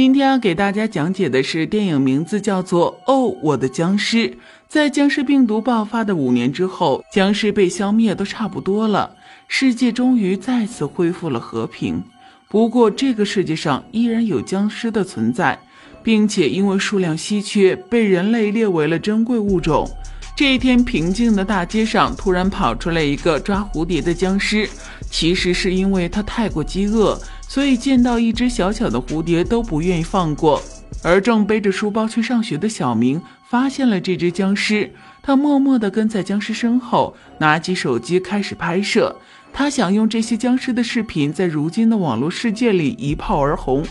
[0.00, 4.30] 今天要给大家讲解的是电影名字叫做《哦，我的僵尸》。
[4.66, 9.14] 在僵尸病毒爆发的五年之后，僵尸被消灭都差不多了，
[9.46, 12.02] 世界终于再次恢复了和平。
[12.48, 15.58] 不过，这个世界上依然有僵尸的存在，
[16.02, 19.86] 并且因为数量稀缺，被人类列为了珍贵物种。
[20.34, 24.66] 这一天，平静的大街上突然跑出来一个抓蝴蝶的僵尸，
[25.10, 27.20] 其实是因为他太过饥饿。
[27.50, 30.62] 所以见到一只小小的蝴蝶都不愿意放过。
[31.02, 34.88] 而正背着书包去上学的小明发现了这只僵尸，
[35.20, 39.16] 他默默地跟在僵尸身后，拿起手机开始拍摄。
[39.52, 43.84] 他想用这些僵尸的视频在如今的网络世界里一炮而红。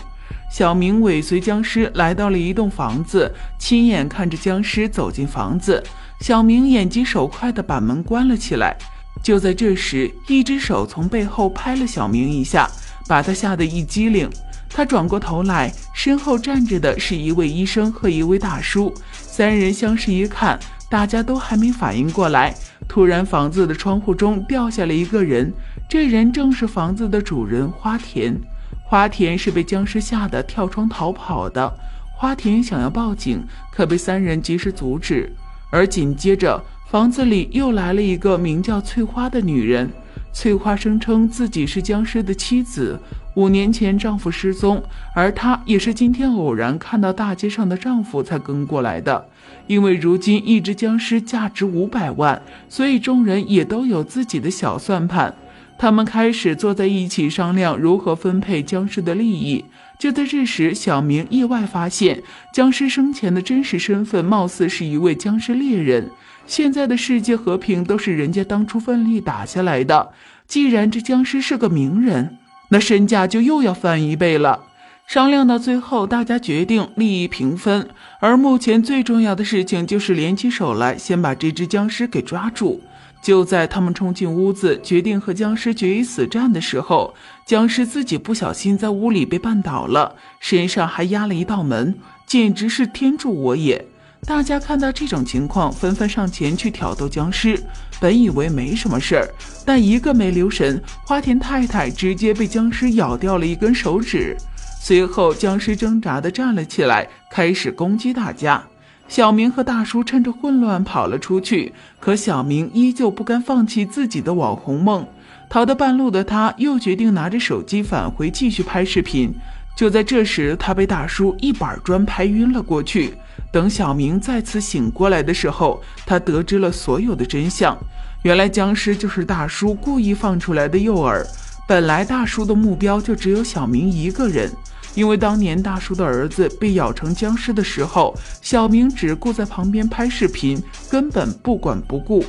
[0.50, 5.82] 小明尾随僵尸来到了一栋房子，亲眼看着僵尸走进房子。
[6.22, 8.74] 小明眼疾手快地把门关了起来。
[9.22, 12.66] 就在这时，一只手从背后拍了小明一下。
[13.08, 14.28] 把他吓得一激灵，
[14.68, 22.54] 他转过头来，身后站着的是一位医生和一位大叔，三人相视一看，大家都还没反应过来，
[22.88, 25.52] 突然房子的窗户中掉下了一个人，
[25.88, 28.36] 这人正是房子的主人花田。
[28.84, 31.72] 花田是被僵尸吓得跳窗逃跑的，
[32.16, 35.32] 花田想要报警，可被三人及时阻止，
[35.70, 36.60] 而紧接着
[36.90, 39.88] 房子里又来了一个名叫翠花的女人。
[40.32, 42.98] 翠花声称自己是僵尸的妻子，
[43.34, 44.82] 五年前丈夫失踪，
[45.14, 49.26] 而她也是今天偶然看到大街上的丈夫才跟过来的。
[49.66, 55.34] 因为如今一只僵尸价值五百万，所以众人也都有自己的小算盘。
[55.78, 59.64] 他们开始坐在一起商量如何分配僵尸的利益。
[59.98, 62.22] 就在这时，小明意外发现，
[62.52, 66.10] 僵尸生前的真实身份貌似是一位僵尸猎人。
[66.50, 70.10] 现在的世界和平都是人家当初奋力打下来的。
[70.48, 72.38] 既然这僵尸是个名人，
[72.70, 74.64] 那身价就又要翻一倍了。
[75.06, 77.88] 商量到最后，大家决定利益平分。
[78.18, 82.82] 而目前最重要的事情就是联起手来，先把这只僵尸给抓住。
[83.22, 87.14] 就在他们冲进屋子，决定和僵尸决一死战的时候，
[87.46, 91.94] 僵尸自己不小心在屋里被绊倒了，身上还压了一道门，
[92.26, 93.86] 简直是天助我也！
[94.26, 97.60] 大家看到这种情况，纷纷上前去挑逗僵尸。
[98.00, 99.28] 本以为没什么事儿，
[99.66, 104.36] 但一个没留神，花田太太直接被僵尸咬掉了一根手指。
[104.80, 108.62] 随后，僵尸挣扎地站了起来，开始攻击大家。
[109.08, 115.06] 小明和大叔趁着混乱跑了出去，可小明依旧不甘放弃自己的网红梦。
[115.48, 119.34] 逃到半路的他，又决定拿着手机返回，继续拍视频。
[119.80, 123.14] 就在这时，他被大叔一板砖拍晕了过去。
[123.50, 127.74] 等小明再次醒过来的时候，他得知了所有的真相。
[128.20, 131.24] 原来僵尸就是大叔故意放出来的诱饵。
[131.66, 134.52] 本来大叔的目标就只有小明一个人。
[134.94, 142.22] 因为当年大叔的儿子被咬成僵尸的时候，小明只顾在旁边拍视频，根本不管不顾。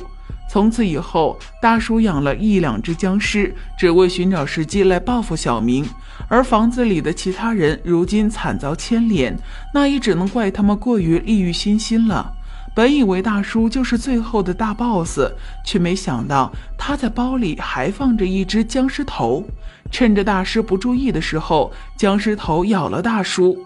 [0.52, 5.82] 从此以后，大叔养了一两只僵尸，只为寻找时机来报复小明。
[6.28, 9.34] 而房子里的其他人如今惨遭牵连，
[9.72, 12.30] 那也只能怪他们过于利欲熏心了。
[12.74, 15.20] 本以为大叔就是最后的大 boss，
[15.64, 19.42] 却没想到他在包里还放着一只僵尸头。
[19.90, 23.58] 趁着大师不注意的时候，僵尸头咬了大叔。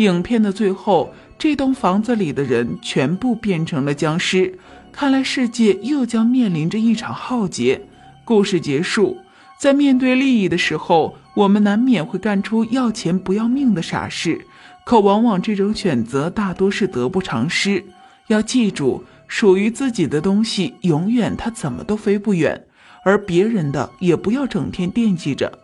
[0.00, 4.58] 影片的最后，这栋房子里的人全部变成了僵尸。
[4.90, 7.82] 看来世界又将面临着一场浩劫。
[8.24, 9.18] 故事结束。
[9.58, 14.40] 在面对利益的时候，我们难免会干出要钱不要命的傻事，
[14.86, 17.84] 可往往这种选择大多是得不偿失。
[18.28, 22.64] 要记住，属于自己的东西，永远它怎么都飞不远，
[23.04, 25.58] 而别人的也不要整天惦记着。